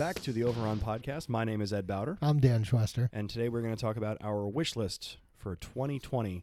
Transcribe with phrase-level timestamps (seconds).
[0.00, 1.28] back to the Overrun podcast.
[1.28, 3.10] My name is Ed Bowder, I'm Dan Schwester.
[3.12, 6.42] and today we're going to talk about our wish list for 2020,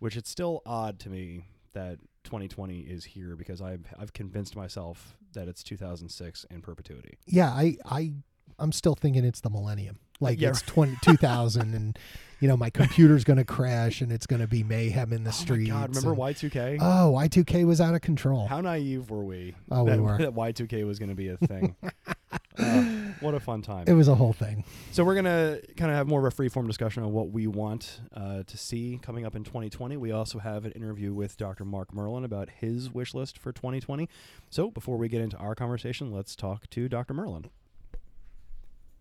[0.00, 5.16] which it's still odd to me that 2020 is here because I've I've convinced myself
[5.32, 7.16] that it's 2006 in perpetuity.
[7.26, 8.12] Yeah, I, I,
[8.58, 9.98] I'm still thinking it's the millennium.
[10.20, 10.50] Like Yeah.
[10.50, 11.98] it's 20, 2000 and,
[12.40, 15.30] you know, my computer's going to crash and it's going to be mayhem in the
[15.30, 15.70] Oh streets.
[15.70, 16.78] God, remember and- Y2K?
[16.82, 18.46] Oh, Y2K was out of control.
[18.48, 19.54] How naive were we?
[19.70, 20.18] Oh, we were.
[20.18, 21.74] that Y2K was going to be a thing.
[22.60, 22.82] Uh,
[23.20, 23.84] what a fun time.
[23.86, 24.64] It was a whole thing.
[24.92, 28.00] So we're gonna kind of have more of a free-form discussion on what we want
[28.14, 29.96] uh, to see coming up in 2020.
[29.96, 31.64] We also have an interview with Dr.
[31.64, 34.08] Mark Merlin about his wish list for 2020.
[34.50, 37.14] So before we get into our conversation, let's talk to Dr.
[37.14, 37.50] Merlin.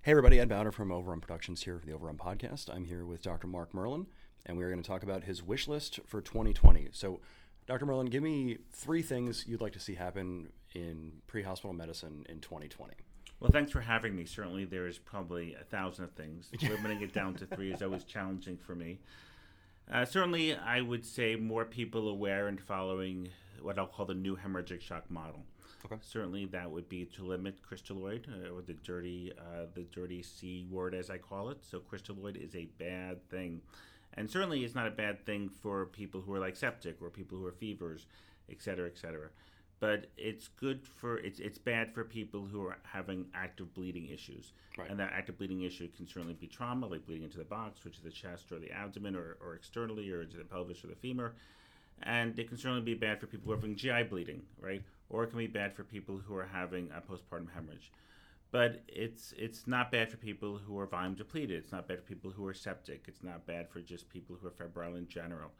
[0.01, 2.73] Hey everybody, Ed Bowder from Overrun Productions here for the Overrun Podcast.
[2.73, 3.47] I'm here with Dr.
[3.47, 4.07] Mark Merlin,
[4.45, 6.87] and we're going to talk about his wish list for 2020.
[6.93, 7.19] So,
[7.67, 7.85] Dr.
[7.85, 12.93] Merlin, give me three things you'd like to see happen in pre-hospital medicine in 2020.
[13.39, 14.25] Well, thanks for having me.
[14.25, 16.49] Certainly, there's probably a thousand of things.
[16.61, 18.99] Limiting it down to three is always challenging for me.
[19.91, 23.29] Uh, certainly, I would say more people aware and following
[23.61, 25.45] what I'll call the new hemorrhagic shock model.
[25.85, 25.95] Okay.
[26.01, 30.67] Certainly, that would be to limit crystalloid, uh, or the dirty, uh, the dirty C
[30.69, 31.59] word, as I call it.
[31.63, 33.61] So, crystalloid is a bad thing,
[34.15, 37.37] and certainly, it's not a bad thing for people who are like septic or people
[37.37, 38.05] who are fevers,
[38.51, 39.29] et cetera, et cetera
[39.79, 44.51] but it's good for it's it's bad for people who are having active bleeding issues.
[44.77, 44.89] Right.
[44.89, 47.97] And that active bleeding issue can certainly be trauma, like bleeding into the box, which
[47.97, 50.95] is the chest or the abdomen, or, or externally, or into the pelvis or the
[50.95, 51.33] femur.
[52.03, 54.81] And it can certainly be bad for people who are having GI bleeding, right?
[55.09, 57.91] Or it can be bad for people who are having a postpartum hemorrhage.
[58.51, 61.57] But it's it's not bad for people who are volume depleted.
[61.57, 63.05] It's not bad for people who are septic.
[63.07, 65.51] It's not bad for just people who are febrile in general.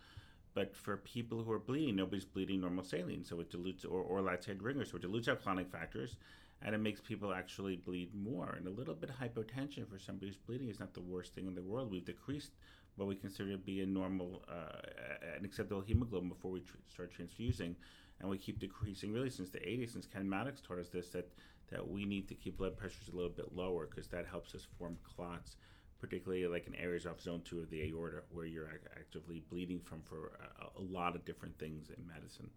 [0.54, 4.20] But for people who are bleeding, nobody's bleeding normal saline, so it dilutes or, or
[4.20, 6.16] lactate ringer, so it dilutes out clotting factors,
[6.62, 8.56] and it makes people actually bleed more.
[8.58, 11.48] And a little bit of hypotension for somebody who's bleeding is not the worst thing
[11.48, 11.92] in the world.
[11.92, 12.52] We've decreased
[12.96, 14.82] what we consider to be a normal, uh,
[15.38, 17.76] an acceptable hemoglobin before we tr- start transfusing,
[18.20, 21.30] and we keep decreasing really since the 80s, since Ken Mattox taught us this that
[21.72, 24.66] that we need to keep blood pressures a little bit lower because that helps us
[24.78, 25.56] form clots
[26.00, 29.80] particularly like in areas off zone two of the aorta where you're ac- actively bleeding
[29.80, 32.50] from for a, a lot of different things in medicine.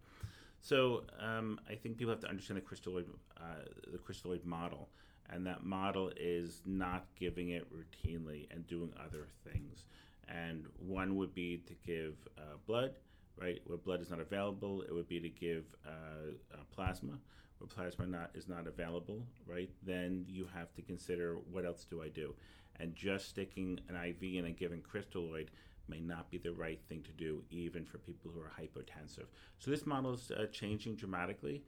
[0.61, 3.05] So um, I think people have to understand the crystalloid,
[3.37, 4.87] uh, the crystalloid model,
[5.29, 9.87] and that model is not giving it routinely and doing other things.
[10.29, 12.93] And one would be to give uh, blood,
[13.37, 13.61] right?
[13.65, 17.19] Where blood is not available, it would be to give uh, uh, plasma.
[17.57, 19.69] Where plasma not is not available, right?
[19.85, 22.35] Then you have to consider what else do I do?
[22.79, 25.47] And just sticking an IV in a given crystalloid
[25.87, 29.25] may not be the right thing to do, even for people who are hypotensive.
[29.59, 31.63] So this model is uh, changing dramatically,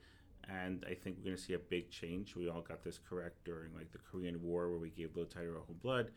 [0.49, 2.35] and I think we're going to see a big change.
[2.35, 5.53] We all got this correct during like the Korean War, where we gave low titer
[5.53, 6.11] whole blood.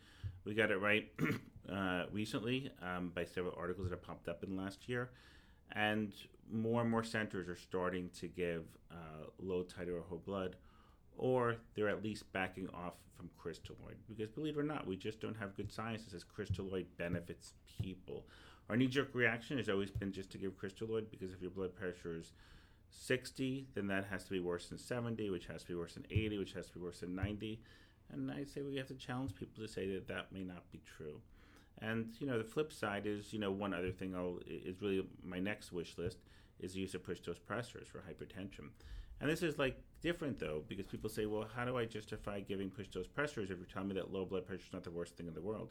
[0.45, 1.11] We got it right
[1.71, 5.09] uh, recently um, by several articles that have popped up in the last year,
[5.73, 6.13] and
[6.51, 10.55] more and more centers are starting to give uh, low titer whole blood
[11.19, 13.95] or they're at least backing off from crystalloid.
[14.07, 17.53] Because believe it or not, we just don't have good science that says crystalloid benefits
[17.81, 18.25] people.
[18.69, 21.75] Our knee jerk reaction has always been just to give crystalloid because if your blood
[21.75, 22.31] pressure is
[22.91, 26.05] 60, then that has to be worse than 70, which has to be worse than
[26.09, 27.59] 80, which has to be worse than 90.
[28.11, 30.81] And I say we have to challenge people to say that that may not be
[30.97, 31.21] true.
[31.81, 35.05] And you know, the flip side is, you know, one other thing I'll is really
[35.23, 36.17] my next wish list
[36.59, 38.69] is the use of push dose pressors for hypotension.
[39.21, 42.69] And this is like different though, because people say, well, how do I justify giving
[42.69, 45.15] push dose pressors if you're telling me that low blood pressure is not the worst
[45.15, 45.69] thing in the world?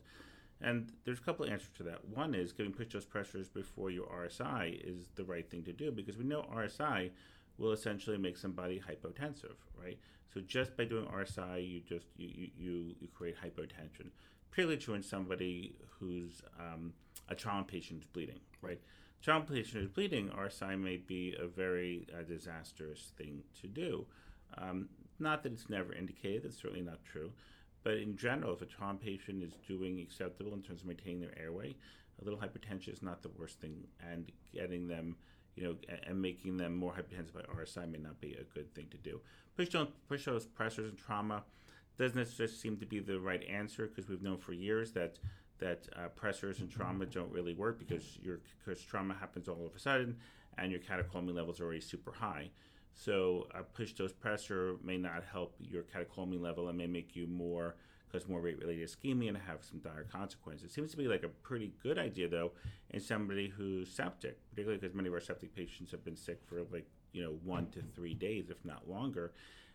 [0.61, 2.05] And there's a couple of answers to that.
[2.09, 5.93] One is giving push dose pressors before your RSI is the right thing to do
[5.93, 7.11] because we know RSI
[7.59, 9.99] will essentially make somebody hypotensive, right?
[10.33, 14.11] So just by doing RSI, you just you you, you, create hypotension.
[14.50, 16.93] Particularly true in somebody who's um,
[17.29, 18.81] a trauma patient who's bleeding, right?
[19.23, 24.06] Trauma patient bleeding, RSI may be a very uh, disastrous thing to do.
[24.56, 24.88] Um,
[25.19, 27.32] not that it's never indicated; that's certainly not true.
[27.82, 31.38] But in general, if a trauma patient is doing acceptable in terms of maintaining their
[31.38, 31.75] airway,
[32.20, 35.17] a little hypotension is not the worst thing, and getting them,
[35.56, 35.76] you know,
[36.06, 39.20] and making them more hypotensive by RSI may not be a good thing to do.
[39.56, 41.43] Push those, push those pressors in trauma
[41.99, 45.19] doesn't necessarily seem to be the right answer because we've known for years that
[45.58, 49.75] that uh, pressors and trauma don't really work because your because trauma happens all of
[49.75, 50.16] a sudden
[50.56, 52.50] and your catecholamine levels are already super high.
[52.94, 57.26] So a push dose pressor may not help your catecholamine level and may make you
[57.26, 57.76] more
[58.10, 60.70] cause more rate related ischemia and have some dire consequences.
[60.70, 62.52] It seems to be like a pretty good idea though
[62.90, 66.62] in somebody who's septic, particularly because many of our septic patients have been sick for
[66.72, 69.32] like you know one to three days, if not longer,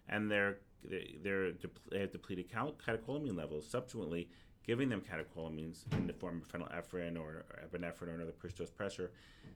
[0.10, 1.52] and their they, they're
[1.92, 3.70] they have depleted catecholamine levels.
[3.70, 4.30] Subsequently,
[4.66, 9.10] giving them catecholamines in the form of phenylephrine or epinephrine or another push dose pressor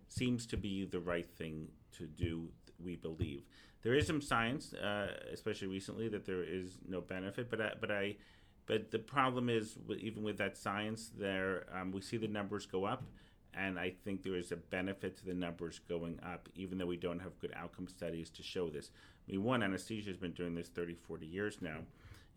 [0.07, 1.67] seems to be the right thing
[1.97, 2.49] to do.
[2.83, 3.43] We believe
[3.83, 7.49] there is some science, uh, especially recently, that there is no benefit.
[7.49, 8.15] But I, but I,
[8.65, 12.85] but the problem is even with that science, there um, we see the numbers go
[12.85, 13.03] up,
[13.53, 16.97] and I think there is a benefit to the numbers going up, even though we
[16.97, 18.89] don't have good outcome studies to show this.
[19.27, 21.79] I mean, one, anesthesia has been doing this 30, 40 years now,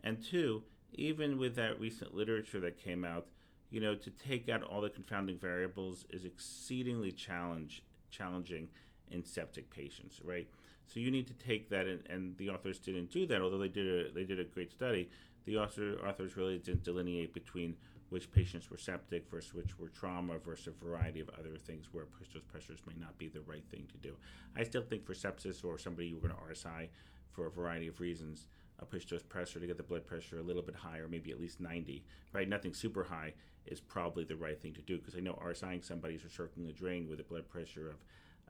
[0.04, 3.26] and two, even with that recent literature that came out,
[3.70, 8.68] you know, to take out all the confounding variables is exceedingly challenge challenging
[9.10, 10.48] in septic patients, right?
[10.86, 13.68] So you need to take that, and, and the authors didn't do that, although they
[13.68, 15.08] did a they did a great study.
[15.46, 17.76] The author, authors really didn't delineate between
[18.10, 22.04] which patients were septic versus which were trauma versus a variety of other things where
[22.04, 24.16] push dose pressors may not be the right thing to do.
[24.56, 26.88] I still think for sepsis or somebody you're going to RSI
[27.30, 28.46] for a variety of reasons,
[28.80, 31.40] a push dose pressor to get the blood pressure a little bit higher, maybe at
[31.40, 32.48] least 90, right?
[32.48, 33.34] Nothing super high
[33.66, 36.72] is probably the right thing to do because I know RSIing somebody who's circling the
[36.72, 37.96] drain with a blood pressure of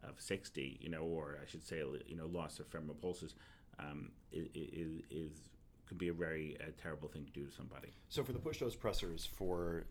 [0.02, 3.34] of 60, you know, or I should say, you know, loss of femoral pulses,
[3.78, 5.32] um, is, is
[5.86, 7.88] could be a very uh, terrible thing to do to somebody.
[8.08, 9.84] So for the push dose pressors, for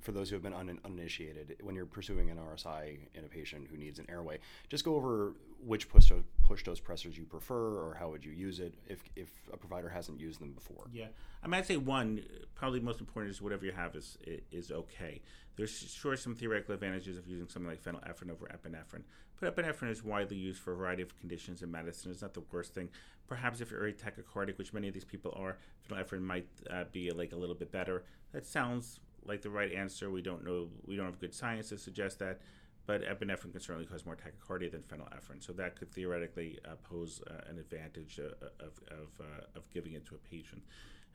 [0.00, 3.68] for those who have been un- uninitiated, when you're pursuing an RSI in a patient
[3.70, 4.38] who needs an airway,
[4.68, 5.32] just go over
[5.64, 9.02] which push dose, push dose pressors you prefer or how would you use it if,
[9.16, 10.86] if a provider hasn't used them before.
[10.92, 11.06] Yeah,
[11.42, 12.22] I I'd say one
[12.54, 14.18] probably most important is whatever you have is
[14.52, 15.22] is okay.
[15.56, 19.04] There's sure some theoretical advantages of using something like phenylephrine over epinephrine,
[19.40, 22.10] but epinephrine is widely used for a variety of conditions in medicine.
[22.10, 22.90] It's not the worst thing.
[23.26, 25.56] Perhaps if you're very tachycardic, which many of these people are,
[25.88, 28.04] phenylephrine might uh, be like a little bit better.
[28.32, 30.10] That sounds like the right answer.
[30.10, 30.68] We don't know.
[30.86, 32.40] We don't have good science to suggest that,
[32.86, 35.42] but epinephrine can certainly cause more tachycardia than phenylephrine.
[35.42, 39.94] So that could theoretically uh, pose uh, an advantage uh, of of, uh, of giving
[39.94, 40.62] it to a patient.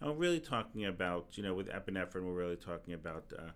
[0.02, 3.52] And we're really talking about, you know, with epinephrine, we're really talking about uh,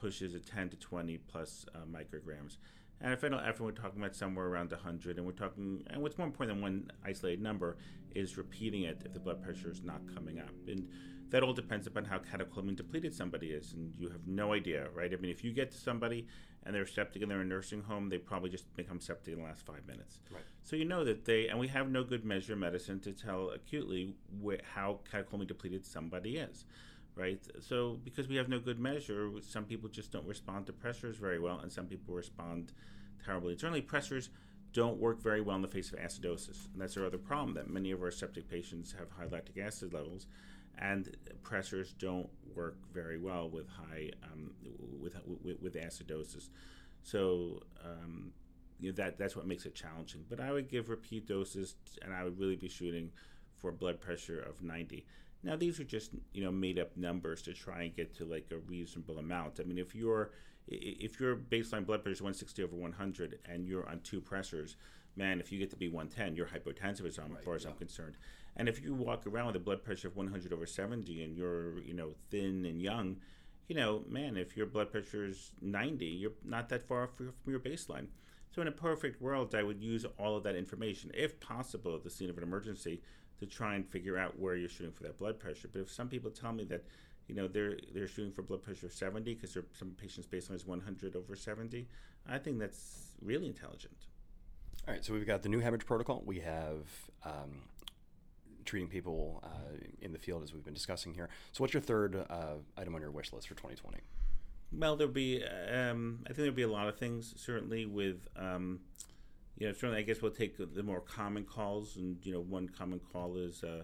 [0.00, 2.56] pushes of 10 to 20 plus uh, micrograms.
[3.00, 5.16] And phenylephrine, we're talking about somewhere around 100.
[5.16, 7.76] And we're talking, and what's more important than one isolated number
[8.14, 10.50] is repeating it if the blood pressure is not coming up.
[10.68, 10.88] And
[11.30, 13.72] that all depends upon how catecholamine depleted somebody is.
[13.72, 15.12] And you have no idea, right?
[15.12, 16.26] I mean, if you get to somebody
[16.64, 19.40] and they're septic and they're in a nursing home, they probably just become septic in
[19.40, 20.18] the last five minutes.
[20.30, 20.42] Right.
[20.62, 23.50] So you know that they, and we have no good measure of medicine to tell
[23.50, 24.14] acutely
[24.44, 26.64] wh- how catecholamine depleted somebody is
[27.18, 27.44] right?
[27.60, 31.40] So because we have no good measure, some people just don't respond to pressors very
[31.40, 32.72] well, and some people respond
[33.24, 33.56] terribly.
[33.58, 34.28] Certainly, pressors
[34.72, 37.54] don't work very well in the face of acidosis, and that's our other problem.
[37.54, 40.26] That many of our septic patients have high lactic acid levels,
[40.78, 44.52] and pressors don't work very well with high um,
[45.00, 46.48] with, with, with acidosis.
[47.02, 47.62] So.
[47.84, 48.32] Um,
[48.80, 50.24] you know, that that's what makes it challenging.
[50.28, 53.10] But I would give repeat doses, and I would really be shooting
[53.56, 55.04] for blood pressure of 90.
[55.42, 58.46] Now these are just you know made up numbers to try and get to like
[58.52, 59.60] a reasonable amount.
[59.60, 60.30] I mean, if your
[60.66, 64.76] if your baseline blood pressure is 160 over 100 and you're on two pressors,
[65.18, 67.70] man, if you get to be 110, you're hypotensive as, right, far as yeah.
[67.70, 68.16] I'm concerned.
[68.56, 71.80] And if you walk around with a blood pressure of 100 over 70 and you're
[71.80, 73.16] you know thin and young,
[73.68, 77.60] you know, man, if your blood pressure is 90, you're not that far from your
[77.60, 78.06] baseline.
[78.50, 82.02] So in a perfect world, I would use all of that information, if possible, at
[82.02, 83.02] the scene of an emergency
[83.40, 85.68] to try and figure out where you're shooting for that blood pressure.
[85.70, 86.84] But if some people tell me that,
[87.28, 90.66] you know, they're they're shooting for blood pressure of 70 because some patients' baseline is
[90.66, 91.86] 100 over 70,
[92.26, 94.07] I think that's really intelligent.
[94.88, 96.22] All right, so we've got the new hemorrhage protocol.
[96.24, 96.88] We have
[97.22, 97.64] um,
[98.64, 101.28] treating people uh, in the field as we've been discussing here.
[101.52, 103.98] So, what's your third uh, item on your wish list for 2020?
[104.72, 108.80] Well, there'll be, um, I think there'll be a lot of things certainly with um,
[109.58, 112.66] you know, certainly, I guess we'll take the more common calls, and you know, one
[112.70, 113.82] common call is uh,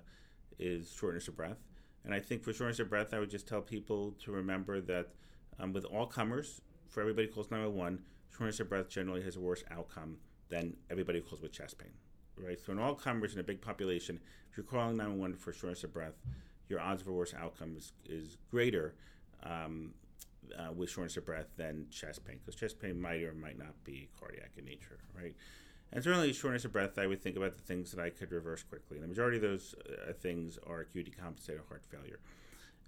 [0.59, 1.59] is shortness of breath.
[2.07, 5.09] And I think for shortness of breath, I would just tell people to remember that
[5.61, 7.99] um, with all comers, for everybody calls 911,
[8.35, 10.17] shortness of breath generally has a worse outcome
[10.49, 11.93] than everybody who calls with chest pain,
[12.39, 12.59] right?
[12.65, 14.21] So in all comers in a big population,
[14.51, 16.15] if you're calling 911 for shortness of breath,
[16.69, 18.95] your odds of a worse outcome is, is greater
[19.43, 19.93] um,
[20.59, 23.83] uh, with shortness of breath than chest pain, because chest pain might or might not
[23.85, 25.35] be cardiac in nature, right?
[25.93, 28.65] And certainly, shortness of breath, I would think about the things that I could reverse
[28.65, 28.97] quickly.
[28.97, 29.77] And the majority of those
[30.09, 32.19] uh, things are acute decompensated heart failure.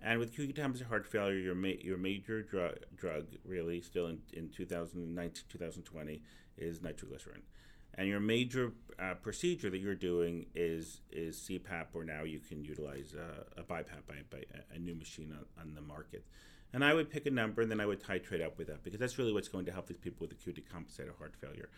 [0.02, 4.18] And with acute decompensated heart failure, your, ma- your major drug, drug, really, still in,
[4.32, 6.20] in 2019, 2020,
[6.56, 7.42] is nitroglycerin.
[7.94, 12.62] And your major uh, procedure that you're doing is is CPAP, or now you can
[12.62, 14.42] utilize uh, a BiPAP by, by
[14.75, 16.25] a new machine on, on the market.
[16.72, 19.00] And I would pick a number, and then I would titrate up with that because
[19.00, 21.70] that's really what's going to help these people with acute decompensated heart failure.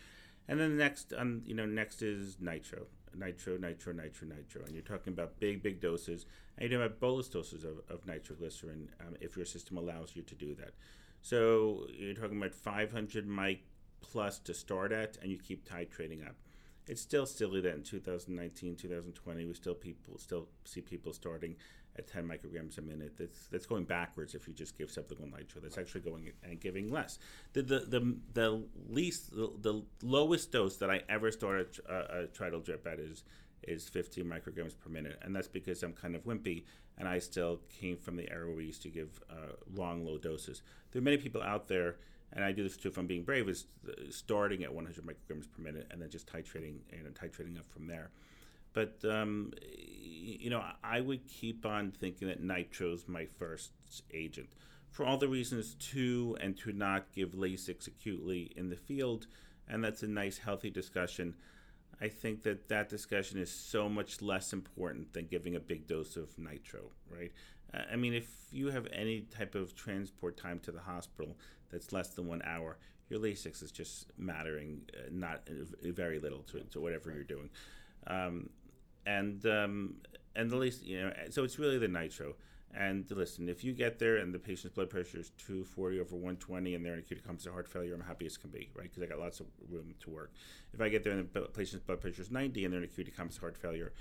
[0.48, 2.86] And then the next, um, you know, next is nitro.
[3.14, 6.24] nitro, nitro, nitro, nitro, and you're talking about big, big doses,
[6.56, 10.22] and you're talking about bolus doses of, of nitroglycerin um, if your system allows you
[10.22, 10.72] to do that.
[11.20, 13.60] So you're talking about 500 mic
[14.00, 16.36] plus to start at, and you keep titrating up.
[16.86, 21.56] It's still silly that in 2019, 2020, we still people still see people starting
[21.98, 23.16] at 10 micrograms a minute.
[23.18, 25.60] That's that's going backwards if you just give sublingual nitro.
[25.60, 27.18] That's actually going and giving less.
[27.52, 32.26] The the the, the least the, the lowest dose that I ever started a, a
[32.28, 33.24] Tridil drip at is
[33.64, 36.64] is 15 micrograms per minute, and that's because I'm kind of wimpy,
[36.96, 40.16] and I still came from the era where we used to give uh, long, low
[40.16, 40.62] doses.
[40.92, 41.96] There are many people out there,
[42.32, 43.66] and I do this too if I'm being brave, is
[44.10, 48.10] starting at 100 micrograms per minute and then just titrating and titrating up from there.
[48.72, 53.72] But um, you know, I would keep on thinking that nitro's my first
[54.12, 54.50] agent
[54.90, 59.26] for all the reasons to and to not give Lasix acutely in the field,
[59.68, 61.34] and that's a nice, healthy discussion.
[62.00, 66.16] I think that that discussion is so much less important than giving a big dose
[66.16, 67.32] of nitro, right?
[67.74, 71.36] I mean, if you have any type of transport time to the hospital
[71.70, 72.78] that's less than one hour,
[73.10, 77.50] your Lasix is just mattering uh, not uh, very little to, to whatever you're doing.
[78.06, 78.50] Um,
[79.06, 79.96] and um,
[80.36, 82.36] and the least you know, so it's really the nitro.
[82.74, 86.74] And listen, if you get there and the patient's blood pressure is 240 over 120
[86.74, 88.84] and they're in acute compensated heart failure, I'm happy as can be, right?
[88.84, 90.32] Because I got lots of room to work.
[90.72, 93.14] If I get there and the patient's blood pressure is 90 and they're in acute
[93.16, 93.92] compensated heart failure,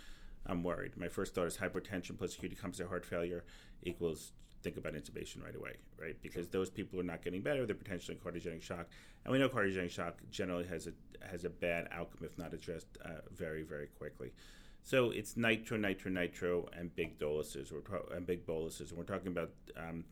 [0.46, 0.98] I'm worried.
[0.98, 3.44] My first thought is hypotension plus acute compensated heart failure
[3.84, 4.32] equals
[4.64, 6.16] think about intubation right away, right?
[6.22, 8.88] Because those people are not getting better; they're potentially in cardiogenic shock,
[9.24, 10.92] and we know cardiogenic shock generally has a
[11.26, 14.32] has a bad outcome if not addressed uh, very very quickly.
[14.88, 17.74] So it's nitro, nitro, nitro, and big doluses.
[17.74, 18.92] We're and big boluses.
[18.92, 19.52] And we're talking about.
[19.76, 20.06] Um,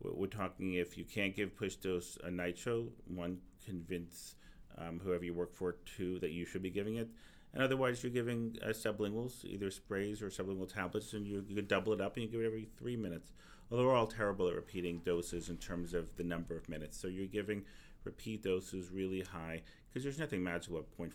[0.00, 4.36] we're talking if you can't give push dose a nitro, one convince
[4.78, 7.08] um, whoever you work for to that you should be giving it,
[7.52, 11.92] and otherwise you're giving uh, sublinguals, either sprays or sublingual tablets, and you, you double
[11.92, 13.32] it up and you give it every three minutes.
[13.72, 17.08] Although we're all terrible at repeating doses in terms of the number of minutes, so
[17.08, 17.64] you're giving
[18.04, 21.10] repeat doses really high because there's nothing magical at 0.4,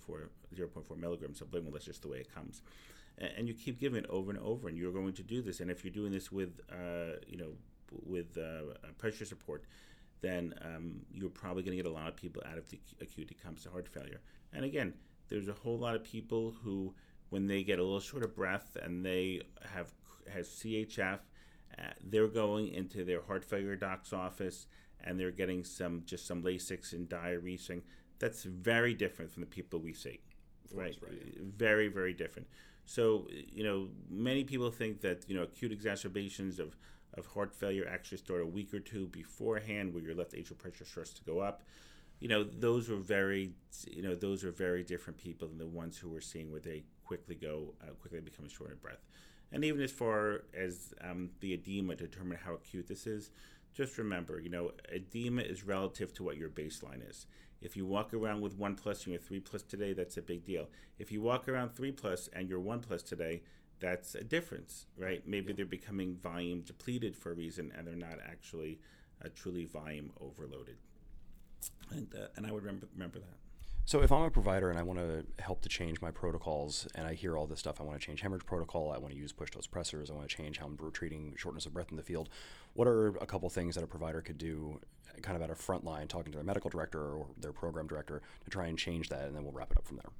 [0.55, 1.71] 0.4 milligrams sublingual.
[1.71, 2.61] That's just the way it comes
[3.17, 5.59] and you keep giving it over and over, and you're going to do this.
[5.59, 7.53] And if you're doing this with, uh, you know,
[8.05, 9.63] with uh, pressure support,
[10.21, 13.31] then um, you're probably going to get a lot of people out of the acute
[13.43, 14.21] comes to heart failure.
[14.53, 14.93] And again,
[15.29, 16.93] there's a whole lot of people who,
[17.29, 19.41] when they get a little short of breath and they
[19.73, 19.91] have
[20.31, 21.19] has CHF,
[21.77, 24.67] uh, they're going into their heart failure doc's office
[25.03, 27.81] and they're getting some just some Lasix and diuresing.
[28.19, 30.19] That's very different from the people we see,
[30.73, 30.97] right?
[31.01, 31.37] right?
[31.39, 32.47] Very, very different.
[32.87, 36.77] So, you know, many people think that, you know, acute exacerbations of,
[37.15, 40.85] of heart failure actually start a week or two beforehand where your left atrial pressure
[40.85, 41.63] starts to go up.
[42.21, 43.51] You know, those were very,
[43.91, 46.83] you know, those are very different people than the ones who we're seeing where they
[47.03, 49.05] quickly go, uh, quickly become short of breath.
[49.51, 53.31] And even as far as um, the edema to determine how acute this is,
[53.73, 57.27] just remember, you know, edema is relative to what your baseline is.
[57.61, 60.45] If you walk around with one plus and you're three plus today, that's a big
[60.45, 60.67] deal.
[60.99, 63.41] If you walk around three plus and you're one plus today,
[63.79, 65.27] that's a difference, right?
[65.27, 68.79] Maybe they're becoming volume depleted for a reason and they're not actually
[69.23, 70.77] uh, truly volume overloaded.
[71.91, 73.46] And, uh, and I would remember, remember that.
[73.87, 77.07] So if I'm a provider and I want to help to change my protocols and
[77.07, 79.31] I hear all this stuff, I want to change hemorrhage protocol, I want to use
[79.31, 82.03] push dose pressors, I want to change how I'm treating shortness of breath in the
[82.03, 82.27] field.
[82.73, 84.81] What are a couple things that a provider could do
[85.21, 88.21] kind of at a front line talking to their medical director or their program director
[88.43, 90.11] to try and change that and then we'll wrap it up from there?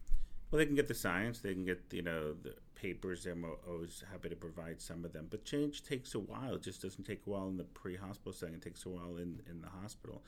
[0.49, 3.27] Well, they can get the science, they can get, you know, the papers.
[3.67, 5.27] Always happy to provide some of them.
[5.29, 6.55] But change takes a while.
[6.55, 9.17] It just doesn't take a while in the pre hospital setting, it takes a while
[9.17, 10.23] in, in the hospital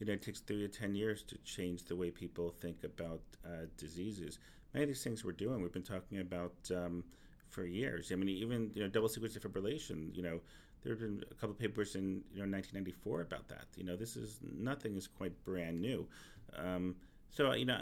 [0.00, 3.20] you know, it takes three to 10 years to change the way people think about
[3.44, 4.38] uh, diseases.
[4.72, 7.04] Many of these things we're doing, we've been talking about um,
[7.50, 8.10] for years.
[8.10, 10.40] I mean, even, you know, double sequence defibrillation, you know,
[10.82, 13.66] there have been a couple of papers in, you know, 1994 about that.
[13.76, 16.08] You know, this is, nothing is quite brand new.
[16.56, 16.96] Um,
[17.28, 17.80] so, you know,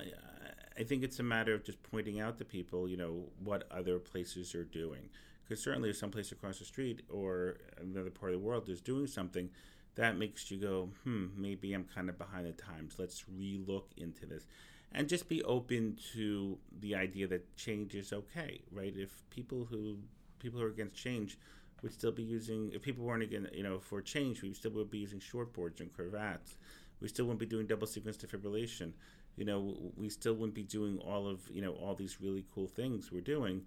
[0.77, 4.01] I think it's a matter of just pointing out to people, you know, what other
[4.01, 5.09] places are doing.
[5.45, 9.07] Because certainly if someplace across the street or another part of the world is doing
[9.07, 9.51] something,
[9.95, 12.95] that makes you go, hmm, maybe I'm kind of behind the times.
[12.99, 14.47] Let's relook into this.
[14.93, 18.95] And just be open to the idea that change is okay, right?
[18.97, 19.99] If people who
[20.39, 21.37] people who are against change
[21.83, 24.91] would still be using if people weren't again you know for change we still would
[24.91, 26.57] be using shortboards and cravats
[27.01, 28.93] we still wouldn't be doing double sequence defibrillation
[29.37, 32.67] you know we still wouldn't be doing all of you know all these really cool
[32.67, 33.63] things we're doing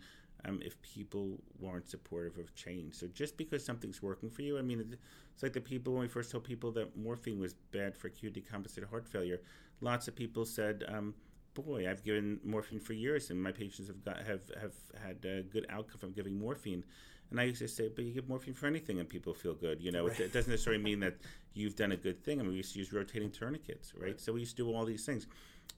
[0.46, 2.96] um, if people weren't supportive of change.
[2.96, 4.98] So just because something's working for you, I mean,
[5.34, 8.34] it's like the people when we first told people that morphine was bad for acute
[8.34, 9.42] decompensated heart failure.
[9.82, 11.14] Lots of people said, um,
[11.54, 15.44] boy, I've given morphine for years, and my patients have got have have had a
[15.44, 16.84] good outcome from giving morphine.
[17.32, 19.82] And I used to say, but you give morphine for anything, and people feel good.
[19.82, 21.16] You know, it, it, doesn't necessarily mean that
[21.54, 22.40] you've done a good thing.
[22.40, 24.20] I mean, we used to use rotating tourniquets, right?
[24.20, 25.28] So we used to do all these things.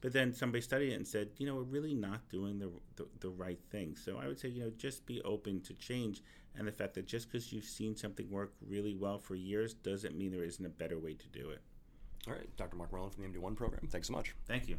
[0.00, 3.06] But then somebody studied it and said, you know, we're really not doing the, the,
[3.20, 3.96] the right thing.
[3.96, 6.22] So I would say, you know, just be open to change.
[6.56, 10.16] And the fact that just because you've seen something work really well for years doesn't
[10.16, 11.62] mean there isn't a better way to do it.
[12.26, 12.76] All right, Dr.
[12.76, 13.86] Mark Merlin from the MD1 program.
[13.90, 14.34] Thanks so much.
[14.46, 14.76] Thank you.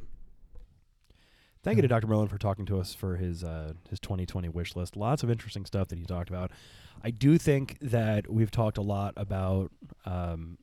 [1.65, 2.05] Thank you to Dr.
[2.07, 4.95] Merlin for talking to us for his uh, his 2020 wish list.
[4.95, 6.51] Lots of interesting stuff that he talked about.
[7.03, 9.71] I do think that we've talked a lot about
[10.05, 10.59] um,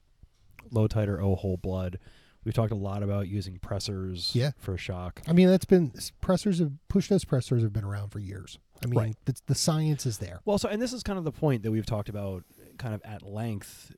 [0.70, 1.98] low titer O whole blood.
[2.44, 4.52] We've talked a lot about using pressors Yeah.
[4.58, 5.20] for shock.
[5.28, 5.90] I mean, that's been
[6.22, 8.58] pressors have push dose pressors have been around for years.
[8.84, 9.16] I mean, Right.
[9.26, 10.40] the, the science is there.
[10.44, 12.44] Well, so and this is kind of the point that we've talked about
[12.78, 13.92] kind of at length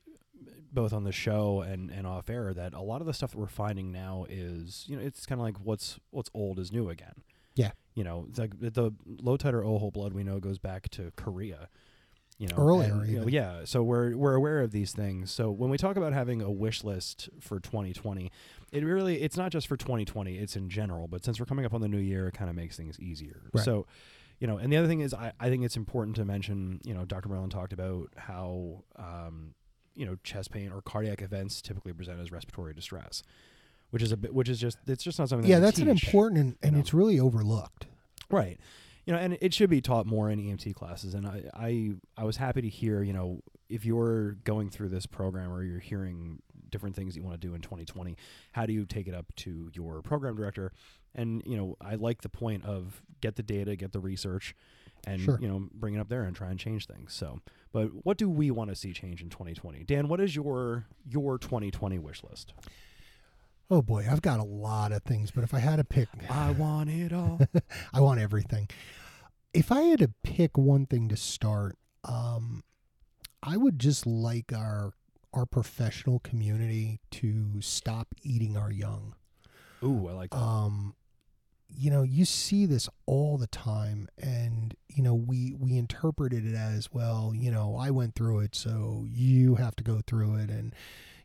[0.71, 3.37] both on the show and, and off air that a lot of the stuff that
[3.37, 6.89] we're finding now is you know it's kind of like what's what's old is new
[6.89, 7.23] again.
[7.55, 7.71] Yeah.
[7.93, 11.11] You know, like the, the low titer O whole blood we know goes back to
[11.15, 11.69] Korea.
[12.37, 13.61] You know, Earlier and, you know, yeah.
[13.63, 15.31] So we're we're aware of these things.
[15.31, 18.29] So when we talk about having a wish list for 2020,
[18.73, 20.37] it really it's not just for 2020.
[20.37, 21.07] It's in general.
[21.07, 23.43] But since we're coming up on the new year, it kind of makes things easier.
[23.53, 23.63] Right.
[23.63, 23.85] So
[24.39, 26.93] you know, and the other thing is, I, I think it's important to mention, you
[26.93, 27.29] know, Dr.
[27.29, 29.53] Merlin talked about how, um,
[29.95, 33.23] you know, chest pain or cardiac events typically present as respiratory distress,
[33.91, 35.49] which is a bit, which is just, it's just not something.
[35.49, 36.79] Yeah, that that's an important and, and know.
[36.79, 37.87] it's really overlooked.
[38.29, 38.59] Right.
[39.05, 41.13] You know, and it should be taught more in EMT classes.
[41.13, 45.05] And I, I, I was happy to hear, you know, if you're going through this
[45.05, 48.17] program or you're hearing different things you want to do in 2020,
[48.51, 50.71] how do you take it up to your program director?
[51.13, 54.55] And, you know, I like the point of get the data, get the research,
[55.07, 55.37] and, Sure.
[55.39, 57.13] you know, bring it up there and try and change things.
[57.13, 57.39] So,
[57.75, 59.83] but what do we want to see change in 2020?
[59.83, 62.53] Dan, what is your, your 2020 wish list?
[63.69, 66.51] Oh boy, I've got a lot of things, but if I had to pick, I
[66.51, 67.37] want it all.
[67.93, 68.69] I want everything.
[69.53, 72.63] If I had to pick one thing to start, um,
[73.43, 74.93] I would just like our
[75.33, 79.15] our professional community to stop eating our young.
[79.83, 80.37] Ooh, I like that.
[80.37, 80.95] um
[81.77, 86.55] you know you see this all the time and you know we we interpreted it
[86.55, 90.49] as well you know i went through it so you have to go through it.
[90.49, 90.73] And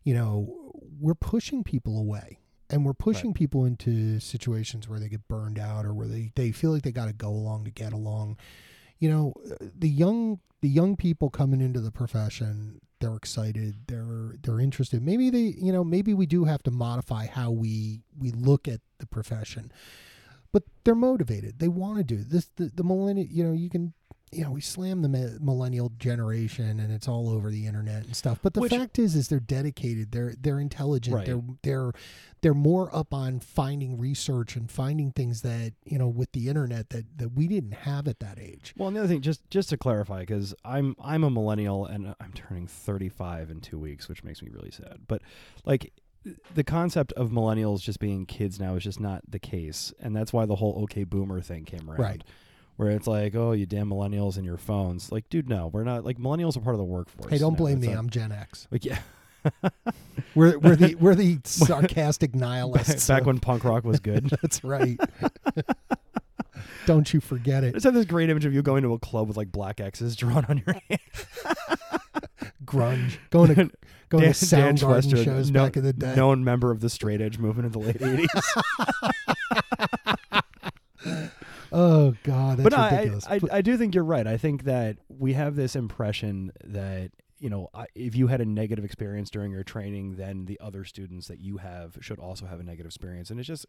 [0.05, 5.27] you know we're pushing people away and we're pushing people into situations where they get
[5.29, 7.93] burned out or where they, they feel like they got to go along to get
[7.93, 8.39] along.
[8.99, 14.61] You know the young the young people coming into the profession they're excited they're they're
[14.61, 15.03] interested.
[15.03, 18.81] Maybe they you know maybe we do have to modify how we we look at
[18.99, 19.73] the profession
[20.53, 21.59] but they're motivated.
[21.59, 23.93] They want to do this the, the millennial you know you can
[24.33, 25.09] you know we slam the
[25.41, 29.17] millennial generation and it's all over the internet and stuff but the Which- fact is
[29.17, 30.13] is they're dedicated.
[30.13, 31.17] They're they're intelligent.
[31.17, 31.27] Right.
[31.27, 31.93] they're they're
[32.43, 36.91] they're more up on finding research and finding things that you know with the internet
[36.91, 38.73] that that we didn't have at that age.
[38.77, 42.15] Well, and the other thing, just just to clarify, because I'm I'm a millennial and
[42.21, 45.01] I'm turning 35 in two weeks, which makes me really sad.
[45.09, 45.23] But
[45.65, 45.93] like
[46.55, 50.33] the concept of millennials just being kids now is just not the case, and that's
[50.33, 52.01] why the whole OK Boomer thing came around.
[52.01, 52.25] Right.
[52.77, 55.13] Where it's like, oh, you damn millennials and your phones.
[55.13, 56.05] Like, dude, no, we're not.
[56.05, 57.31] Like, millennials are part of the workforce.
[57.31, 57.59] hey don't now.
[57.59, 58.99] blame It's me i'm gen x like, yeah.
[60.35, 64.29] we're, we're the we're the sarcastic nihilists Back when punk rock was good.
[64.43, 64.99] that's right
[66.87, 69.29] don't you forget it just had this great image of you going to a club
[69.29, 71.01] with like black X's drawn on your hand.
[72.65, 73.71] grunge going to
[74.11, 76.91] going Dan- to Dan Soundgarden shows no- back in the day known member of the
[76.91, 78.27] straight edge movement in the late 80s.
[81.73, 84.27] oh god that's but no, I, ridiculous I, I do think you're right.
[84.27, 88.45] I think that we have this impression that you know I- if you had a
[88.45, 92.61] negative experience during your training, then the other students that you have should also have
[92.61, 93.67] a negative experience, and it's just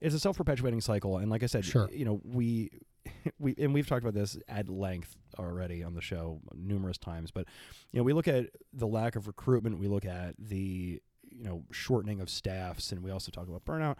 [0.00, 1.18] it's a self perpetuating cycle.
[1.18, 1.88] And like I said, Sure.
[1.92, 2.70] you know we
[3.38, 7.30] we and we've talked about this at length already on the show numerous times.
[7.30, 7.46] But
[7.92, 11.64] you know we look at the lack of recruitment, we look at the you know
[11.70, 13.96] shortening of staffs, and we also talk about burnout.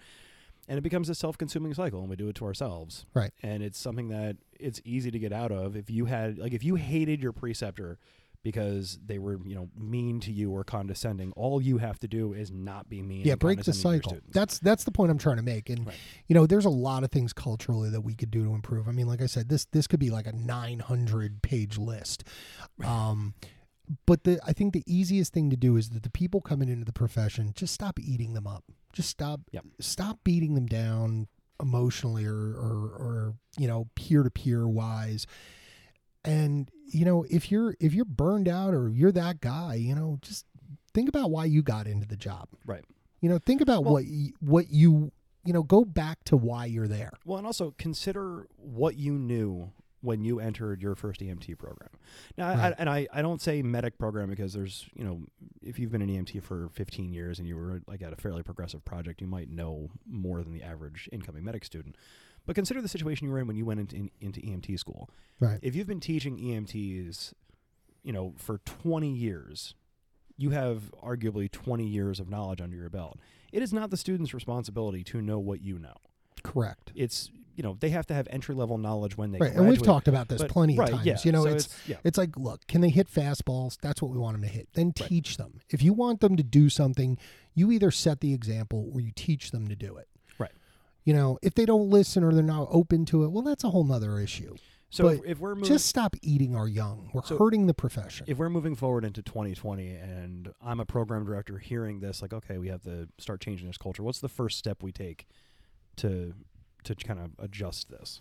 [0.68, 3.78] And it becomes a self-consuming cycle, and we do it to ourselves right and it's
[3.78, 7.20] something that it's easy to get out of if you had like if you hated
[7.22, 7.98] your preceptor
[8.42, 11.32] because they were you know mean to you or condescending.
[11.36, 14.06] All you have to do is not be mean yeah and break the condescending to
[14.08, 14.30] your cycle.
[14.32, 15.68] that's that's the point i'm trying to make.
[15.68, 15.96] And Right.
[16.26, 18.88] you know there's a lot of things culturally that we could do to improve.
[18.88, 22.24] I mean like i said this this could be like a 900 page list.
[22.84, 23.34] Um
[24.06, 26.84] but the i think the easiest thing to do is that the people coming into
[26.84, 28.64] the profession just stop eating them up.
[28.92, 29.64] Just stop Yep.
[29.80, 31.28] stop beating them down
[31.60, 35.26] emotionally or or, or you know peer to peer wise
[36.24, 40.18] and you know if you're if you're burned out or you're that guy you know
[40.22, 40.44] just
[40.92, 42.84] think about why you got into the job Right.
[43.20, 46.66] you know think about Well- what you, what you you know, go back to why
[46.66, 47.12] you're there.
[47.24, 51.88] Well, and also consider what you knew when you entered your first EMT program.
[52.36, 55.22] Now, I, and I, I don't say medic program because there's, you know,
[55.62, 58.42] if you've been an EMT for 15 years and you were like at a fairly
[58.42, 61.96] progressive project, you might know more than the average incoming medic student.
[62.46, 65.08] But consider the situation you were in when you went into, in, into EMT school.
[65.38, 65.58] Right.
[65.62, 67.32] If you've been teaching EMTs,
[68.02, 69.74] you know, for 20 years,
[70.36, 73.18] you have arguably 20 years of knowledge under your belt.
[73.52, 75.94] It is not the student's responsibility to know what you know
[76.42, 76.92] Correct.
[76.94, 79.52] it's you know they have to have entry level knowledge when they Right.
[79.52, 81.06] And we've talked about this but- plenty right, of times.
[81.06, 81.16] yeah.
[81.24, 83.76] You know, So it's yeah It's like, look, can they hit fastballs?
[83.82, 84.68] That's what we want them to hit.
[84.72, 85.08] Then Right.
[85.08, 85.60] teach them.
[85.68, 87.18] If you want them to do something,
[87.54, 90.08] you either set the example or you teach them to do it.
[91.04, 93.70] You know, if they don't listen or they're not open to it, well, that's a
[93.70, 94.54] whole nother issue.
[94.90, 97.10] so if, if we're moving Just stop eating our young.
[97.14, 98.26] We're So- hurting the profession.
[98.28, 102.58] if we're moving forward into 2020 and I'm a program director hearing this like okay
[102.58, 105.26] we have to start changing this culture what's the first step we take
[105.96, 106.34] to
[106.84, 108.20] to kind of adjust this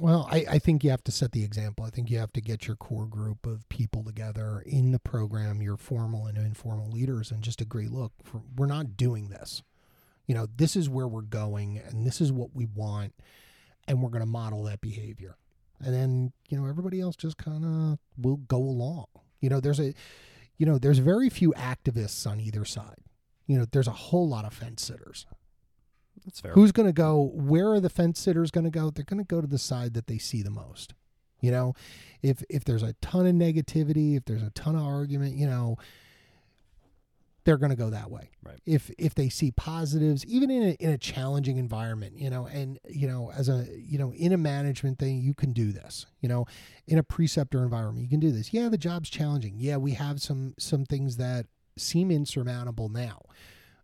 [0.00, 1.84] Well, I, I think you have to set the example.
[1.84, 5.60] I think you have to get your core group of people together in the program,
[5.60, 9.62] your formal and informal leaders, and just agree look, for, we're not doing this.
[10.26, 13.14] You know, this is where we're going, and this is what we want,
[13.88, 15.36] and we're going to model that behavior.
[15.80, 19.06] And then, you know, everybody else just kind of will go along.
[19.40, 19.94] You know, there's a,
[20.56, 23.00] you know, there's very few activists on either side.
[23.46, 25.26] You know, there's a whole lot of fence sitters.
[26.24, 27.32] that's fair Who's going to go?
[27.34, 28.90] Where are the fence sitters going to go?
[28.90, 30.94] They're going to go to the side that they see the most.
[31.40, 31.74] You know,
[32.22, 35.76] if if there's a ton of negativity, if there's a ton of argument, you know,
[37.44, 38.30] they're going to go that way.
[38.44, 38.60] Right.
[38.66, 42.78] If if they see positives, even in a, in a challenging environment, you know, and
[42.88, 46.06] you know, as a you know, in a management thing, you can do this.
[46.20, 46.46] You know,
[46.86, 48.52] in a preceptor environment, you can do this.
[48.52, 49.54] Yeah, the job's challenging.
[49.58, 53.22] Yeah, we have some some things that seem insurmountable now,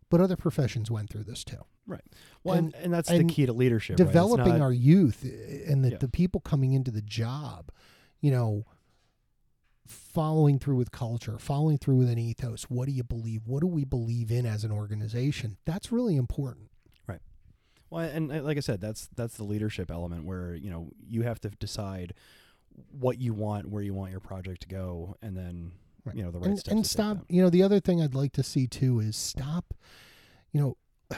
[0.09, 2.03] but other professions went through this too Right.
[2.43, 4.05] well and, and- and that's and the key to leadership right?
[4.05, 5.97] Developing not- our youth and the, Yeah.
[5.97, 7.71] the people coming into the job,
[8.21, 8.65] you know,
[9.89, 12.63] following through with culture, following through with an ethos.
[12.63, 13.41] What do you believe?
[13.45, 15.57] What do we believe in as an organization?
[15.65, 16.69] That's really important.
[17.07, 17.21] Right.
[17.89, 21.39] Well, and like I said, that's that's the leadership element where you know you have
[21.41, 22.13] to decide
[22.91, 25.71] what you want, where you want your project to go, and then
[26.05, 26.15] Right.
[26.15, 26.73] you know the right and, steps.
[26.73, 27.17] and stop.
[27.27, 29.73] You know, the other thing I'd like to see too is stop.
[30.53, 31.17] You know,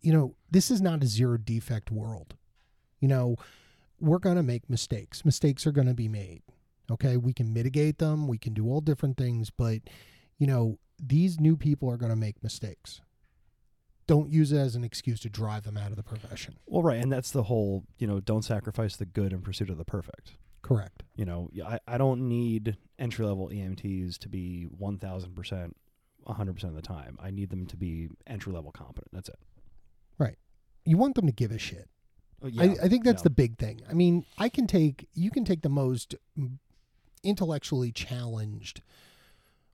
[0.00, 2.34] you know, this is not a zero defect world.
[3.00, 3.36] You know,
[4.00, 5.24] we're going to make mistakes.
[5.24, 6.42] Mistakes are going to be made.
[6.90, 8.28] Okay, we can mitigate them.
[8.28, 9.80] We can do all different things, but
[10.38, 13.00] you know, these new people are going to make mistakes.
[14.06, 16.56] Don't use it as an excuse to drive them out of the profession.
[16.66, 19.78] Well, right, and that's the whole you know don't sacrifice the good in pursuit of
[19.78, 20.32] the perfect.
[20.62, 21.02] Correct.
[21.14, 25.76] You know, I, I don't need entry level EMTs to be one thousand percent,
[26.26, 27.18] hundred percent of the time.
[27.20, 29.10] I need them to be entry level competent.
[29.12, 29.38] That's it.
[30.18, 30.36] Right.
[30.84, 31.88] You want them to give a shit.
[32.42, 33.24] Oh, yeah, I, I think that's yeah.
[33.24, 33.80] the big thing.
[33.88, 36.14] I mean, I can take you can take the most
[37.26, 38.80] intellectually challenged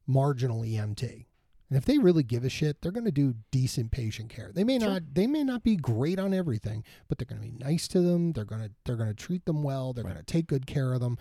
[0.07, 1.27] marginal EMT.
[1.69, 4.51] And if they really give a shit, they're going to do decent patient care.
[4.53, 4.91] They may Sure.
[4.91, 8.01] not they may not be great on everything, but they're going to be nice to
[8.03, 8.33] them.
[8.33, 9.93] They're going to they're going to treat them well.
[9.93, 10.13] They're Right.
[10.15, 11.17] going to take good care of them.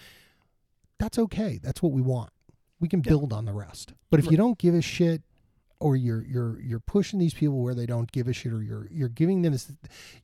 [0.99, 1.57] That's okay.
[1.61, 2.31] That's what we want.
[2.81, 3.11] We can Yeah.
[3.11, 3.93] build on the rest.
[4.09, 4.31] But if Right.
[4.31, 5.21] you don't give a shit
[5.79, 8.87] or you're you're you're pushing these people where they don't give a shit or you're
[8.91, 9.71] you're giving them this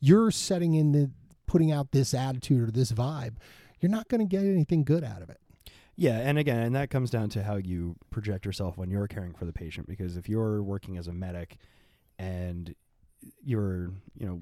[0.02, 1.10] you're setting in the
[1.46, 3.38] putting out this attitude or this vibe,
[3.80, 5.40] you're not going to get anything good out of it.
[6.00, 9.34] Yeah, and again, and that comes down to how you project yourself when you're caring
[9.34, 9.88] for the patient.
[9.88, 11.58] Because if you're working as a medic
[12.20, 12.76] and
[13.44, 14.42] your, you know,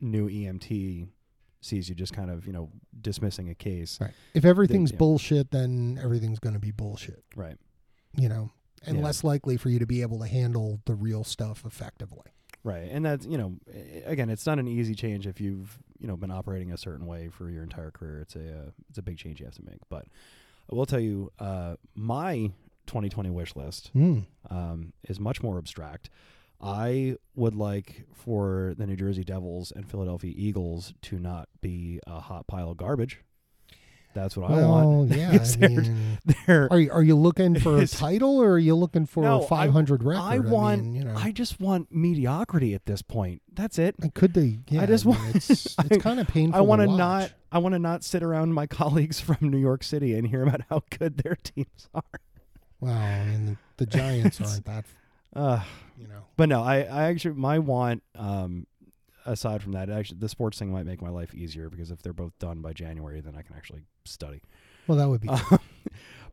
[0.00, 1.06] new EMT
[1.60, 2.70] sees you just kind of, you know,
[3.02, 4.12] dismissing a case, Right.
[4.32, 4.96] If everything's yeah.
[4.96, 7.56] bullshit, then everything's going to be bullshit, right?
[8.16, 8.50] you know,
[8.86, 9.04] and Yeah.
[9.04, 12.26] less likely for you to be able to handle the real stuff effectively.
[12.64, 13.56] Right, and that's you know,
[14.04, 17.28] again, it's not an easy change if you've you know been operating a certain way
[17.28, 18.20] for your entire career.
[18.20, 19.78] It's a uh, it's a big change you have to make.
[19.88, 20.06] But
[20.70, 22.52] I will tell you, uh, my
[22.86, 24.26] 2020 wish list Mm.
[24.50, 26.10] um, is much more abstract.
[26.60, 32.20] I would like for the New Jersey Devils and Philadelphia Eagles to not be a
[32.20, 33.20] hot pile of garbage.
[34.14, 35.10] That's what I want.
[35.12, 35.38] Yeah.
[35.62, 36.09] I mean,
[36.46, 39.40] They're are you are you looking for a title or are you looking for No,
[39.40, 40.20] a I- 500 record?
[40.20, 40.82] I want.
[40.82, 43.42] mean, you know, I just want mediocrity at this point.
[43.52, 43.94] That's it.
[44.14, 44.58] could they?
[44.68, 46.58] Yeah, just mean, want- It's, I- it's kind of painful.
[46.58, 47.32] I want to to not.
[47.52, 50.60] I want to not sit around my colleagues from New York City and hear about
[50.70, 52.02] how good their teams are.
[52.80, 54.84] Well, I mean, the, the Giants aren't that.
[55.34, 55.62] Uh,
[55.98, 56.24] You know.
[56.36, 58.02] but no, I, I actually my want.
[58.16, 58.66] Um,
[59.26, 62.12] aside from that, actually, the sports thing might make my life easier because if they're
[62.14, 64.40] both done by January, then I can actually study.
[64.90, 65.28] Well, that would be.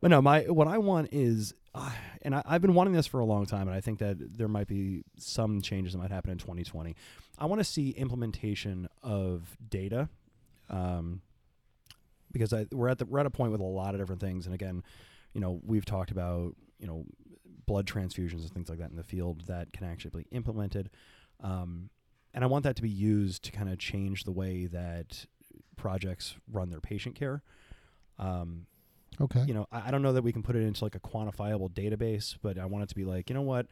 [0.00, 1.90] but no, my what I want is uh,
[2.22, 4.48] and I, I've been wanting this for a long time, and I think that there
[4.48, 6.94] might be some changes that might happen in 2020.
[7.38, 10.08] I want to see implementation of data,
[10.70, 11.20] um,
[12.32, 14.46] because I, we're at the we're at a point with a lot of different things,
[14.46, 14.82] and again,
[15.34, 17.04] you know, we've talked about you know
[17.66, 20.90] blood transfusions and things like that in the field that can actually be implemented.
[21.42, 21.90] Um,
[22.34, 25.26] and I want that to be used to kind of change the way that
[25.76, 27.42] projects run their patient care.
[28.18, 28.66] Um,
[29.20, 29.42] Okay.
[29.48, 31.68] you know, I, I don't know that we can put it into like a quantifiable
[31.70, 33.66] database, but I want it to be like, you know what,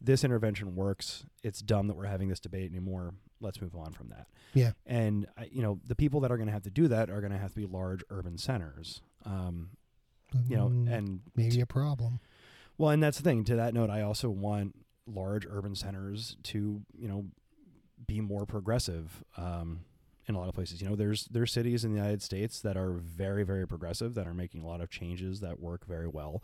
[0.00, 1.24] this intervention works.
[1.42, 3.14] It's dumb that we're having this debate anymore.
[3.40, 4.28] Let's move on from that.
[4.54, 4.72] Yeah.
[4.86, 7.20] And I, you know, the people that are going to have to do that are
[7.20, 9.02] going to have to be large urban centers.
[9.24, 9.70] Um,
[10.48, 12.20] you know, Mm, and maybe a problem.
[12.78, 13.42] well, and that's the thing.
[13.44, 17.26] To that note, I also want large urban centers to, you know,
[18.06, 19.80] be more progressive um,
[20.32, 20.80] in a lot of places.
[20.82, 24.26] You know, there's there's cities in the United States that are very very progressive that
[24.26, 26.42] are making a lot of changes that work very well.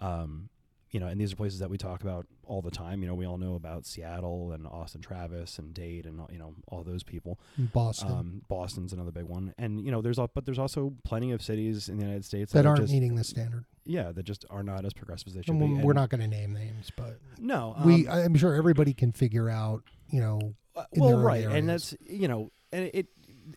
[0.00, 0.48] Um,
[0.92, 3.02] you know, and these are places that we talk about all the time.
[3.02, 6.54] You know, we all know about Seattle and Austin Travis and Dade and you know
[6.68, 7.38] all those people.
[7.58, 11.32] Boston Um, Boston's another big one, and you know, there's al- but there's also plenty
[11.32, 13.64] of cities in the United States that are aren't just, meeting the standard.
[13.84, 15.82] yeah that just are not as progressive as they should And be.
[15.82, 19.12] we're And- not going to name names, but no, we um, I'm sure everybody can
[19.12, 21.54] figure out, you know, Uh, well, right, areas.
[21.58, 23.08] and that's you know, and it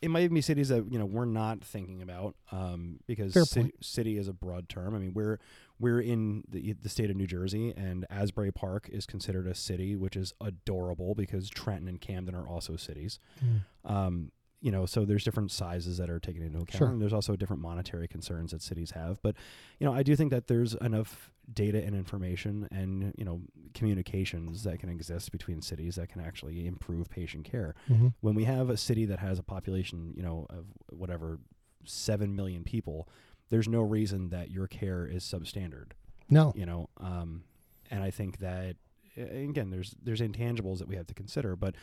[0.02, 3.74] it might even be cities that you know we're not thinking about um, because city,
[3.82, 4.96] city is a broad term.
[4.96, 5.40] I mean, we're
[5.80, 9.96] we're in the the state of New Jersey, and Asbury Park is considered a city,
[9.96, 13.20] which is adorable because Trenton and Camden are also cities.
[13.44, 13.62] Mm.
[13.92, 16.90] Um, you know, so there's different sizes that are taken into account, Sure.
[16.90, 19.22] and there's also different monetary concerns that cities have.
[19.22, 19.36] But
[19.80, 23.42] you know, I do think that there's enough data and information and you know
[23.74, 27.74] communications that can exist between cities that can actually improve patient care.
[27.90, 28.14] Mhm.
[28.22, 31.40] When we have a city that has a population, you know, of whatever
[31.86, 33.08] seven million people,
[33.50, 35.94] there's no reason that your care is substandard
[36.30, 37.44] no, you know um,
[37.90, 38.76] and i think that
[39.20, 41.76] again there's there's intangibles that we have to consider but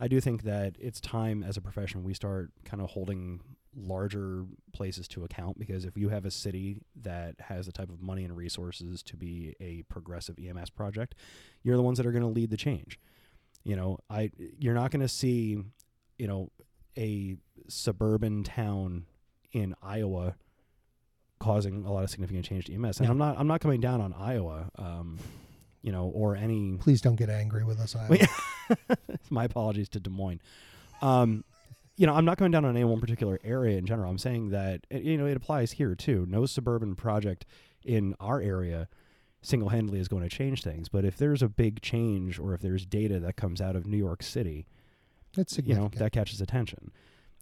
[0.00, 3.40] i do think that it's time as a profession we start kind of holding
[3.76, 8.00] larger places to account because if you have a city that has the type of
[8.00, 11.14] money and resources to be a progressive ems project
[11.62, 12.98] you're the ones that are going to lead the change
[13.64, 15.58] you know i you're not going to see
[16.18, 16.50] you know
[16.96, 17.36] a
[17.68, 19.04] suburban town
[19.52, 20.36] in iowa
[21.44, 22.98] causing a lot of significant change to EMS.
[22.98, 23.10] And Yeah.
[23.10, 25.18] I'm not I'm not coming down on Iowa, um,
[25.84, 26.78] you know, or any.
[26.78, 27.94] please don't get angry with us.
[27.94, 28.26] I
[29.30, 30.40] my apologies to Des Moines.
[31.02, 31.44] Um,
[31.96, 34.10] you know, I'm not going down on any one particular area in general.
[34.10, 36.26] I'm saying that uh, you know it applies here too.
[36.26, 37.44] No suburban project
[37.84, 38.88] in our area
[39.42, 40.88] single-handedly is going to change things.
[40.88, 43.98] But if there's a big change, or if there's data that comes out of New
[43.98, 44.66] York City,
[45.36, 46.92] it's you know that catches attention.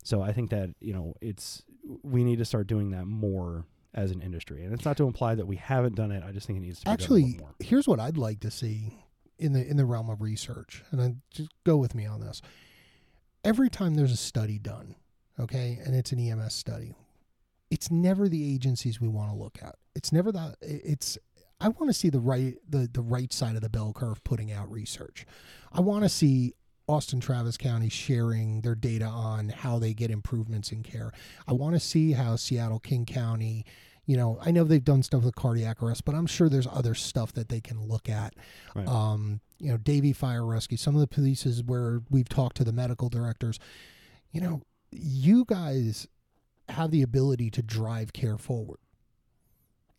[0.02, 1.62] So I think that you know it's
[2.02, 5.34] we need to start doing that more as an industry, and it's not to imply
[5.34, 6.22] that we haven't done it.
[6.26, 8.98] I just think it needs to be Actually, here's what I'd like to see
[9.38, 12.40] in the in the realm of research, and then just go with me on this.
[13.44, 14.94] Every time there's a study done,
[15.38, 16.94] okay, and it's an EMS study,
[17.70, 19.76] it's never the agencies we want to look at.
[19.94, 20.56] It's never that.
[20.62, 21.18] It's
[21.60, 24.50] I want to see the right the the right side of the bell curve putting
[24.52, 25.26] out research.
[25.72, 26.54] I want to see
[26.88, 31.12] Austin Travis County sharing their data on how they get improvements in care.
[31.46, 33.64] I want to see how Seattle King County,
[34.06, 36.94] you know, I know they've done stuff with cardiac arrest, but I'm sure there's other
[36.94, 38.34] stuff that they can look at.
[38.74, 38.86] Right.
[38.86, 42.72] Um, you know, Davie Fire Rescue, some of the places where we've talked to the
[42.72, 43.58] medical directors,
[44.32, 46.08] you know, you guys
[46.68, 48.78] have the ability to drive care forward.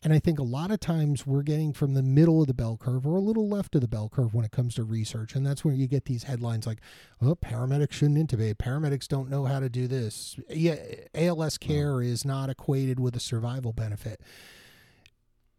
[0.04, 2.76] And I think a lot of times we're getting from the middle of the bell
[2.76, 5.34] curve or a little left of the bell curve when it comes to research.
[5.34, 6.80] And that's where you get these headlines like,
[7.22, 8.56] oh, paramedics shouldn't intubate.
[8.56, 10.38] Paramedics don't know how to do this.
[10.50, 10.76] Yeah,
[11.14, 14.20] ALS care is not equated with a survival benefit.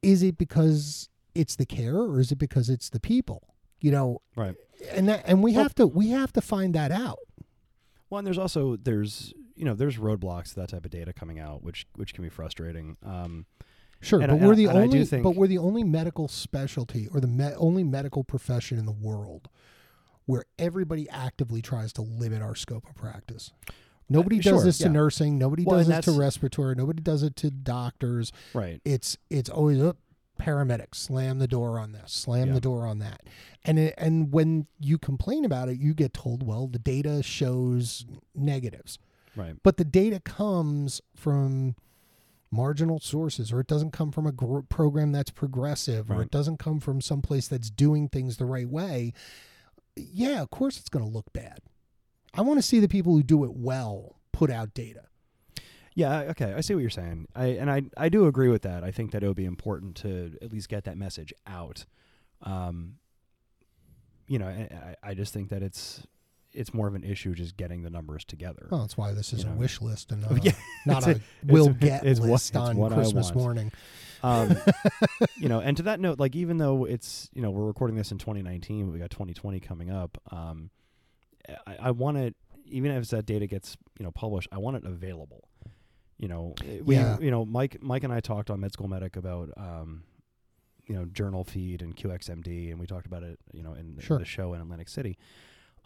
[0.04, 3.56] Is it because it's the care or is it because it's the people?
[3.82, 4.56] You know, Right.
[4.92, 7.18] and that, and we Well- have to we have to find that out.
[8.12, 11.40] Well, and there's also there's you know there's roadblocks to that type of data coming
[11.40, 12.98] out, which which can be frustrating.
[13.02, 13.48] Um,
[14.02, 17.20] Sure, And but I- we're the only think- but we're the only medical specialty or
[17.20, 19.50] the me- only medical profession in the world
[20.26, 23.52] where everybody actively tries to limit our scope of practice.
[24.08, 24.92] Nobody Uh, does sure, this to yeah.
[24.92, 25.38] nursing.
[25.40, 26.76] Nobody Well, does it to respiratory.
[26.76, 28.32] Nobody does it to doctors.
[28.54, 28.80] right.
[28.86, 29.98] It's it's always up
[30.40, 32.54] paramedics slam the door on this, slam Yeah.
[32.56, 33.22] the door on that,
[33.64, 38.06] and it, and when you complain about it, you get told, well, the data shows
[38.36, 39.00] negatives.
[39.38, 39.56] Right.
[39.64, 41.76] but the data comes from
[42.56, 46.58] marginal sources or it doesn't come from a gr- program that's progressive or it doesn't
[46.58, 49.12] come from some place that's doing things the right way
[49.96, 51.60] yeah of course it's going to look bad
[52.34, 55.02] i want to see the people who do it well put out data
[55.98, 57.28] Yeah, okay, I see what you're saying.
[57.34, 58.84] I and I I do agree with that.
[58.84, 61.86] I think that it would be important to at least get that message out.
[62.42, 62.98] Um,
[64.28, 66.06] you know, I, I just think that it's
[66.56, 68.68] it's more of an issue just getting the numbers together.
[68.72, 69.58] Well, that's why this is You a know.
[69.60, 70.52] wish list and not a, Yeah,
[70.86, 73.72] not a will it's- get it's what- list it's on Christmas morning.
[74.24, 74.56] Um,
[75.38, 78.12] you know, and to that note, like even though it's you know we're recording this
[78.12, 80.18] in 2019, but we got 2020 coming up.
[80.32, 80.72] Um,
[81.68, 84.86] I, I want it, even if that data gets you know published, I want it
[84.86, 85.48] available.
[86.18, 87.20] You know, eh, we Yeah.
[87.20, 90.04] you know Mike Mike and I talked on Med School Medic about um,
[90.88, 94.16] you know journal feed and QXMD, and we talked about it you know in, Sure.
[94.18, 95.20] in the show in Atlantic City.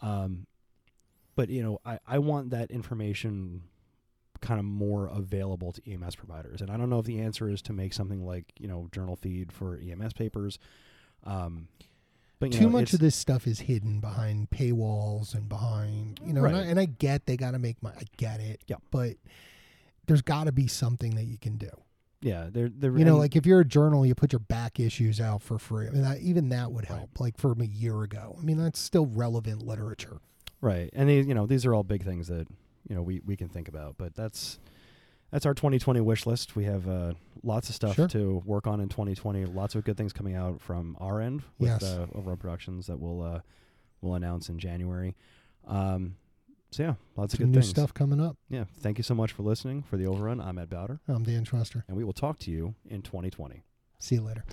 [0.00, 0.46] Um,
[1.36, 3.62] but you know, I I want that information
[4.40, 6.60] kind of more available to EMS providers.
[6.62, 9.14] And I don't know if the answer is to make something like, you know, journal
[9.16, 10.58] feed for EMS papers.
[11.24, 11.68] Um,
[12.38, 16.32] but you Too know, much of this stuff is hidden behind paywalls and behind you
[16.32, 16.68] know, and, I, Right.
[16.68, 17.96] and I get they got to make money.
[18.00, 18.62] I get it.
[18.66, 18.76] Yeah.
[18.90, 19.16] but
[20.06, 21.68] there's got to be something that you can do.
[22.22, 25.20] yeah, they're, they're, You know, like if you're a journal, you put your back issues
[25.20, 25.86] out for free.
[25.86, 26.96] I mean, that, even that would Right.
[26.98, 27.20] help.
[27.20, 28.36] Like from a year ago.
[28.38, 30.20] I mean, that's still relevant literature.
[30.60, 30.90] Right.
[30.92, 32.46] And these, you know, these are all big things that,
[32.88, 34.58] you know, we, we can think about, but that's,
[35.30, 36.56] that's our 2020 wish list.
[36.56, 38.08] We have uh, lots of stuff Sure.
[38.08, 39.44] to work on in 2020.
[39.46, 41.82] Lots of good things coming out from our end with Yes.
[41.84, 43.40] uh, Overrun Productions that we'll uh,
[44.00, 45.14] we'll announce in January.
[45.68, 46.16] Um,
[46.72, 47.68] so yeah, lots of good new things.
[47.68, 48.36] stuff coming up.
[48.48, 49.82] Yeah, thank you so much for listening.
[49.82, 51.82] For the Overrun, I'm Ed Bowder, I'm Dan Truster.
[51.86, 53.62] and we will talk to you in 2020.
[54.00, 54.44] See you later.